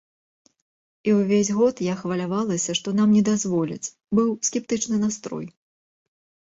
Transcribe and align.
І 1.11 1.13
ўвесь 1.17 1.51
год 1.57 1.83
я 1.89 1.95
хвалявалася, 2.01 2.71
што 2.81 2.97
нам 3.01 3.09
не 3.19 3.23
дазволяць, 3.31 3.93
быў 4.21 4.37
скептычны 4.51 4.97
настрой. 5.05 5.47